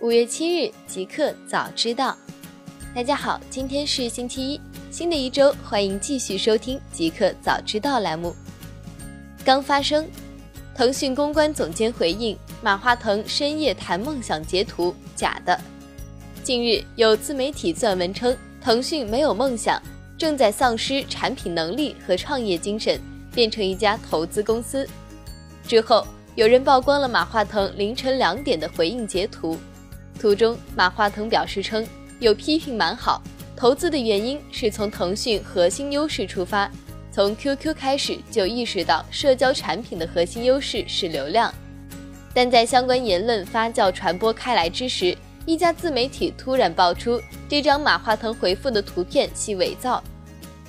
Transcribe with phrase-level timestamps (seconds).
[0.00, 2.16] 五月七日，即刻早知道。
[2.94, 8.34] 大家好，今天是星期一，新的一周，欢迎继续收听《即刻早知道》栏目。
[9.44, 10.08] 刚发生，
[10.74, 15.60] 腾讯公关总监回应马化腾深夜谈梦想截图假的。
[16.42, 19.78] 近日有自媒体撰文称，腾讯没有梦想，
[20.16, 22.98] 正在丧失产品能力和创业精神，
[23.34, 24.88] 变成一家投资公司。
[25.68, 26.06] 之后
[26.36, 29.58] 有人曝光了马化腾凌晨两点的回应截图。
[30.20, 31.84] 图中，马化腾表示称
[32.18, 33.22] 有批评蛮好，
[33.56, 36.70] 投资的原因是从腾讯核心优势出发，
[37.10, 41.52] 从 QQ 开始就意识到社交产品的核心优势是流量。
[42.34, 47.18] 但在相关言论发酵传播开来之时，一家自媒体突然爆出
[47.48, 50.04] 这张马化腾回复的图片系伪造。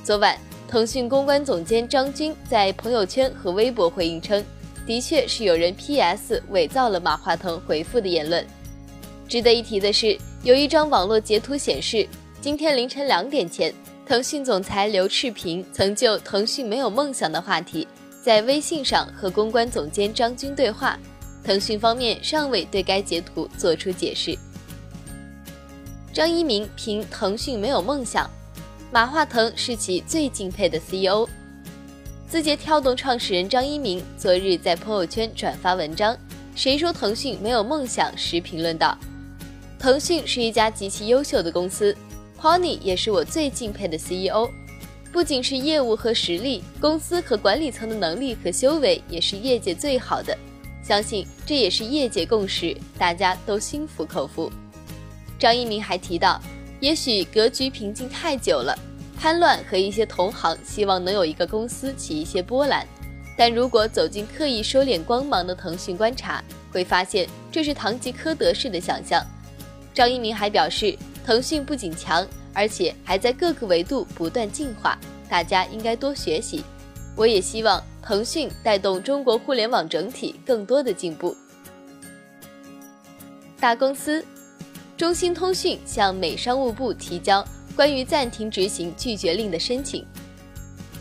[0.02, 4.42] 昨晚，腾讯公关总监张军在朋友圈和微博回应称，
[4.86, 8.48] 的确是有人 PS 伪造了马化腾回复的言论。
[9.32, 12.06] 值得一提的是，有一张网络截图显示，
[12.42, 13.74] 今天凌晨两点前，
[14.06, 17.88] 腾讯总裁刘炽平曾就“腾讯没有梦想”的话题，
[18.22, 21.00] 在微信上和公关总监张军对话。
[21.46, 24.38] 腾讯方面尚未对该截图作出解释。
[26.12, 28.30] 张一鸣评腾讯没有梦想，
[28.92, 31.26] 马化腾是其最敬佩的 CEO。
[32.28, 36.18] 字节跳动创始人张一鸣昨日在朋友圈转发文章，
[36.54, 38.98] 谁说腾讯没有梦想时评论道。
[39.82, 41.98] 腾讯是一家极其优秀的公司
[42.40, 44.48] ，Pony 也是我最敬佩的 CEO，
[45.12, 50.38] 不仅是业务和实力，公司和管理层的能力和修为也是业界最好的，
[50.84, 54.52] 相信这也是业界共识，大家都心服口服。
[55.40, 56.40] 张一鸣还提到，
[56.80, 58.78] 也许格局平静太久了，
[59.20, 62.86] 潘乱和一些同行希望能有一个公司起一些波澜，
[63.36, 69.26] 但如果走进刻意收敛光芒的腾讯观察，会发现这是堂吉诃德式的想象。
[69.94, 74.98] 张一鸣还表示，腾讯不仅强，而且还在各个维度不断进化，
[75.30, 76.64] 大家应该多学习。
[77.16, 81.36] 我也希望腾讯带动中国互联网整体更多的进步。
[83.60, 84.26] 大公司，
[84.98, 87.46] 中兴通讯向美商务部提交
[87.76, 90.06] 关于暂停执行拒绝令的申请。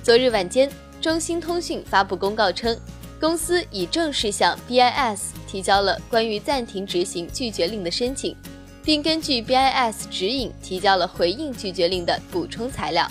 [0.03, 0.69] 昨日晚间，
[1.01, 2.77] 中兴通讯发布公告称，
[3.21, 8.37] 公司已正式向 BIS 提交了关于暂停执行拒绝令的申请。
[8.83, 13.11] 并根据 BIS 指引提交了回应拒绝令的补充材料。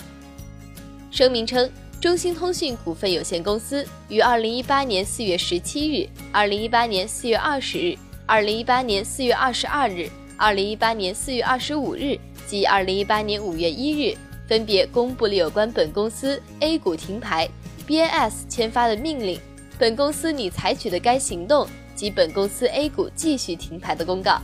[1.10, 1.70] 声明称，
[2.00, 14.16] 中兴通讯股份有限公司于二零一八年四月十七日、二零一八年四月二十日、二零一八年四月二十二日、二零一八年四月二十五日及二零一八年五月一日，
[14.48, 17.48] 分别公布了有关本公司 A 股停牌、
[17.86, 19.38] BIS 签发的命令、
[19.78, 24.40] 本公司拟采取的该行动及本公司 A 股继续停牌的公告。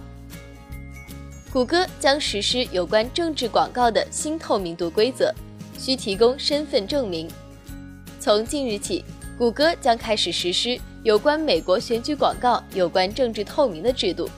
[1.56, 5.32] 谷歌将实施有关政治广告的新透明度规则，
[5.78, 7.26] 需提供身份证明。
[8.20, 9.02] 从近日起，
[9.38, 14.28] 谷歌将开始实施有关美国选举广告有关政治透明的制度。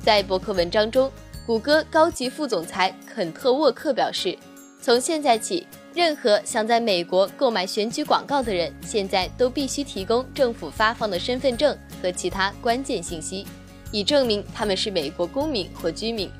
[0.00, 1.10] 在博客文章中，
[1.44, 4.38] 谷歌高级副总裁肯特沃克表示，
[4.80, 13.44] 从现在起，任何想在美国购买选举广告的人，现在都必须提供政府发放的身份证和其他关键信息，
[13.90, 16.30] 以证明他们是美国公民或居民。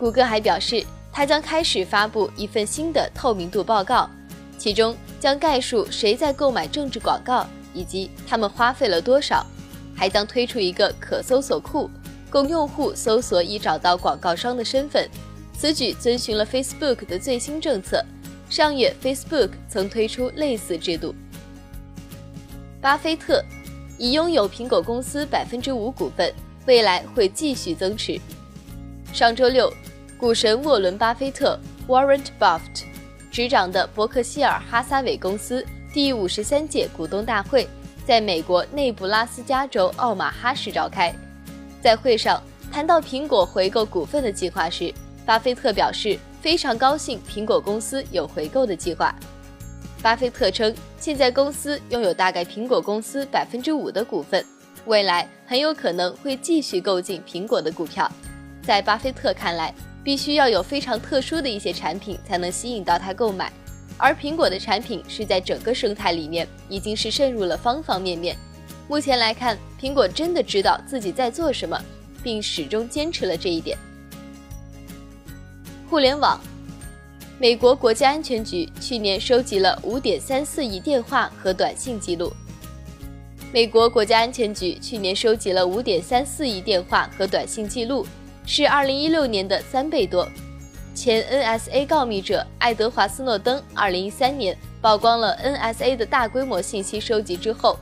[0.00, 4.08] 谷歌还表示，它将开始发布一份新的透明度报告，
[4.56, 9.44] 其中将概述谁在购买政治广告以及他们花费了多少，
[9.94, 11.90] 还将推出一个可搜索库，
[12.30, 15.06] 供用户搜索以找到广告商的身份。
[15.52, 18.02] 此举遵循了 Facebook 的最新政策。
[18.48, 21.14] 上月，Facebook 曾推出类似制度。
[22.80, 23.44] 巴菲特
[23.98, 26.32] 已拥有苹果公司百分之五股份，
[26.64, 28.18] 未来会继续增持。
[29.12, 29.70] 上周六。
[30.20, 31.58] 股神沃伦·巴菲特
[31.88, 32.82] （Warren Buffett）
[33.30, 35.64] 执掌的伯克希尔哈撒韦公司
[35.94, 37.66] 第五十三届股东大会
[38.04, 41.10] 在美国内布拉斯加州奥马哈市召开。
[41.80, 42.38] 在会上
[42.70, 44.92] 谈到苹果回购股份的计划时，
[45.24, 49.14] 巴菲特表示非常高兴苹果公司有回购的计划。
[50.02, 54.44] 巴菲特称，现在公司拥有大概苹果公司百分之五的股份，
[54.84, 58.06] 未来很有可能会继续购进苹果的股票。
[58.62, 63.52] 在巴菲特看来，必须要有非常特殊的一些产品才能吸引到他购买，
[63.96, 68.36] 而苹果的产品是在整个生态里面已经是渗入了方方面面。
[68.88, 71.78] 目前来看，苹果真的知道自己在做什么，
[72.22, 73.76] 并始终坚持了这一点。
[75.88, 76.40] 互联网，
[77.38, 82.32] 美国国家安全局去年收集了五点三四亿电话和短信记录。
[83.52, 88.06] 美国国家安全局去年收集了五点三四亿电话和短信记录。
[88.46, 90.28] 是2016年的三倍多。
[90.94, 97.78] 前 NSA 告密者爱德华·斯诺登2013年曝光了 NSA 的大规模信息收集之后，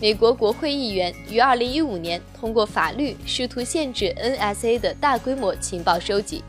[0.00, 6.44] 美国国会议员于2015年通过法律试图限制 NSA 的大规模情报收集，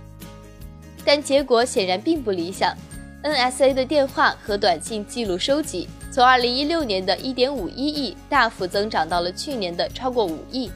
[1.06, 2.76] 但结果显然并不理想。
[3.24, 10.70] NSA 的电话和短信记录收集从2016年的1.51亿大幅增长到了去年的超过5亿。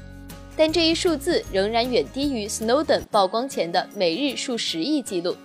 [0.58, 5.38] 但这一数字仍然远低于 Snowden 曝光前的每日数十亿记录。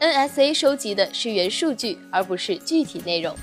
[0.00, 3.34] NSA 收集的是原数据，而不是具体内容。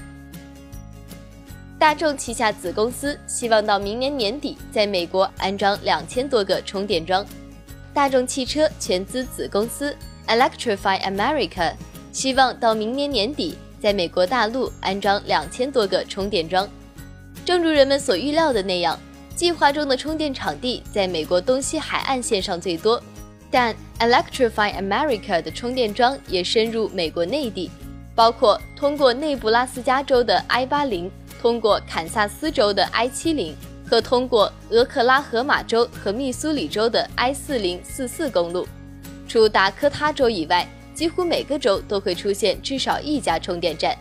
[1.77, 7.25] 大众旗下子公司希望到明年年底在美国安装两千多个充电桩。
[7.93, 9.93] 大众汽车全资子公司
[10.27, 11.73] Electrify America
[12.13, 16.69] 希望到明年年底在美国大陆安装两千多个充电桩。
[17.43, 18.97] 正如人们所预料的那样。
[19.39, 23.01] 计划中的充电场地在美国东西海岸线上最多，
[23.49, 27.71] 但 Electrify America 的充电桩也深入美国内地，
[28.13, 31.09] 包括通过内布拉斯加州的 I 八零，
[31.41, 33.55] 通过堪萨斯州的 I 七零
[33.89, 38.67] 和通过俄克拉荷马州和密苏里州的 I 四零四四公路。
[39.25, 43.97] 除达科他州以外，几乎每个州都会出现至少一家充电站，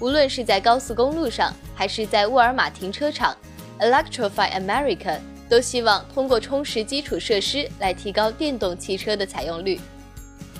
[0.00, 3.36] 无论是在高速公路上，还是在沃尔玛停车场。
[3.80, 5.18] Electrify America
[5.48, 9.80] 都希望通过充实基础设施来提高电动汽车的采用率。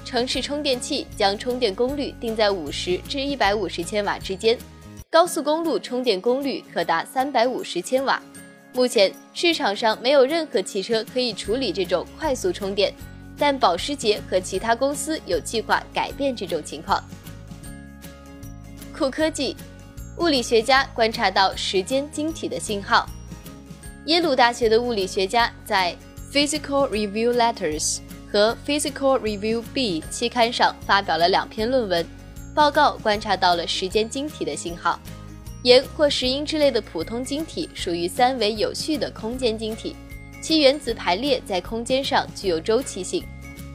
[0.05, 4.59] 城市充电器将充电功率定在五十至一百五十千瓦之间，
[5.11, 8.21] 高速公路充电功率可达三百五十千瓦。
[8.75, 12.93] 目前市场上没有任何汽车可以处理这种快速充电，
[13.39, 17.03] 但保时捷和其他公司有计划改变这种情况。
[18.93, 19.57] 酷科技。
[20.19, 23.05] 物理学家观察到时间晶体的信号。
[24.07, 25.97] 耶鲁大学的物理学家在
[26.33, 27.97] 《Physical Review Letters》
[28.31, 32.07] 和《Physical Review B》期刊上发表了两篇论文，
[32.55, 35.01] 报告观察到了时间晶体的信号。
[35.65, 39.97] 盐或石英之类的普通晶体属于三维有序的空间晶体，
[40.41, 43.25] 其原子排列在空间上具有周期性。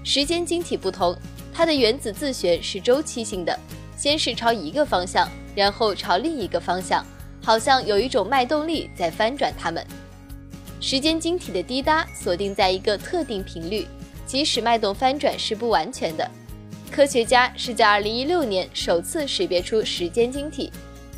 [0.06, 1.18] 时间晶体不同，
[1.52, 3.60] 它的原子自旋是周期性的，
[3.98, 5.28] 先是朝一个方向。
[5.60, 7.06] 然后朝另一个方向，
[7.44, 9.86] 好像有一种脉动力在翻转它们。
[10.80, 13.86] 时间晶体的滴答锁定在一个特定频率，
[14.26, 16.26] 即使脉动翻转是不完全的。
[16.90, 20.72] 科学家是在2016年首次识别出时间晶体，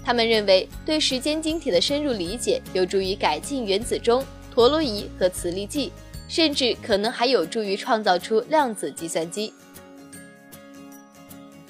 [0.04, 5.92] 他们认为对时间晶体的深入理解有助于改进原子钟、陀螺仪和磁力计，
[6.28, 9.54] 甚至可能还有助于创造出量子计算机。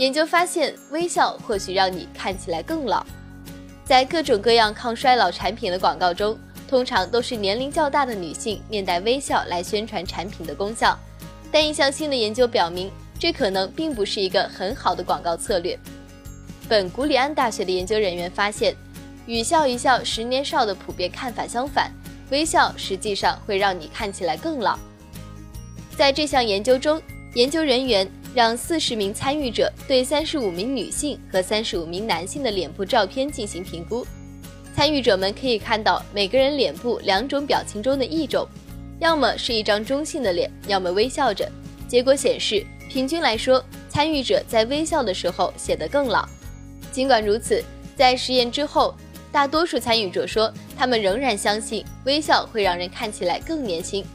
[0.02, 3.06] 研究发现，微笑或许让你看起来更老。
[3.86, 6.36] 在各种各样抗衰老产品的广告中，
[6.68, 10.98] 通常都是年龄较大的女性面带微笑来宣传产品的功效。
[11.52, 12.90] 但一项新的研究表明，
[13.20, 15.78] 这可能并不是一个很好的广告策略。
[16.68, 18.76] 本古里安大学的研究人员发现，
[19.28, 21.92] 与笑一笑十年少的普遍看法相反，
[22.32, 24.80] 微笑实际上会让你看起来更老。
[25.96, 27.00] 在这项研究中，
[27.36, 28.12] 研究人员。
[28.34, 34.08] 让四十名参与者对三十五名女性和三十五名男性的脸部照片进行评估。
[34.74, 38.48] 参与者们可以看到每个人脸部两种表情中的一种，
[39.00, 41.46] 要么是一张中性的脸，要么微笑着。
[41.90, 46.26] 结果显示，平均来说，参与者在微笑的时候显得更老。
[46.90, 47.62] 尽管如此，
[47.98, 48.96] 在实验之后，
[49.30, 54.06] 大多数参与者说他们仍然相信微笑会让人看起来更年轻。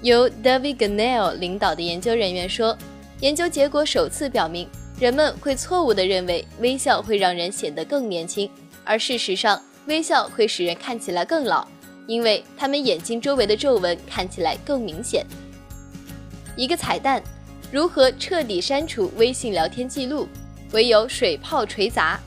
[0.00, 2.74] 由 David Ganell 领导的研究人员说。
[3.20, 4.68] 研究结果首次表明，
[4.98, 8.50] 人们会错误地认为微笑会让人显得更年轻，
[8.84, 11.66] 而事实上，微笑会使人看起来更老，
[12.06, 15.24] 因为他们眼睛周围的皱纹看起来更明显。
[16.56, 17.22] 一个彩蛋：
[17.70, 20.28] 如何彻底删除微信聊天记录？
[20.72, 22.20] 唯有水泡锤砸。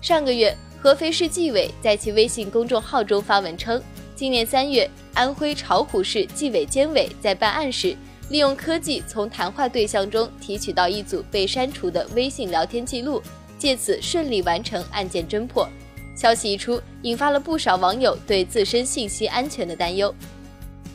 [0.00, 3.80] 上个月，合肥市纪委在其微信公众号中发文称，
[4.14, 7.96] 今年三月，安徽巢湖市纪委监委在办案时。
[8.30, 13.22] 利用科技从谈话对象中提取到一组被删除的微信聊天记录，
[13.58, 15.66] 借此顺利完成案件侦破。
[16.14, 20.14] 消息一出，引发了不少网友对自身信息安全的担忧。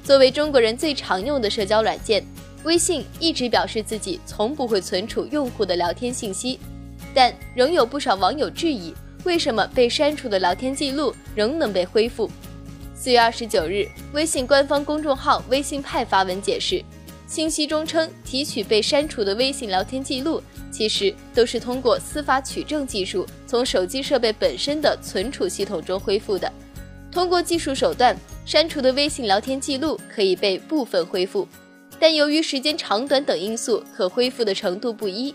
[0.04, 2.24] 作为中国人最常用的社交软件，
[2.66, 6.60] 微信一直表示自己从不会存储用户的聊天信息，
[7.16, 12.30] 但仍有不少网友质疑，为什么被删除的聊天记录仍能被恢复？
[12.94, 16.84] 四月二十九日，微信官方公众号“微信派”发文解释。
[17.26, 26.52] 信息中称，提取被删除的微信聊天记录，其实都是通过司法取证技术从手机设备本身的存储系统中恢复的。
[27.12, 28.16] 通过技术手段，
[28.46, 31.48] 删除的微信聊天记录可以被部分恢复，
[32.00, 35.34] 但由于时间长短等因素，可恢复的程度不一。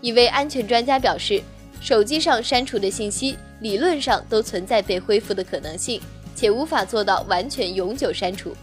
[0.00, 1.42] 一位安全专家表示，
[1.80, 6.00] 手机上删除的信息理论上都存在被恢复的可能性，
[6.34, 8.54] 且无法做到完全永久删除。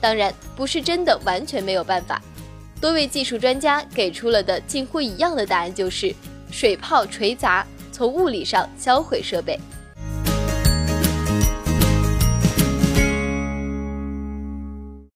[0.00, 2.20] 当然，不是真的完全没有办法。
[2.80, 6.14] 多位技术专家给出了的近乎一样的答案就是：
[6.50, 9.58] 水泡锤砸，从物理上销毁设备。